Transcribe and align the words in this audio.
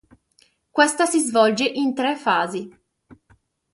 Questa 0.71 1.05
si 1.05 1.19
svolge 1.19 1.63
in 1.63 1.93
tre 1.93 2.15
fasi. 2.15 2.67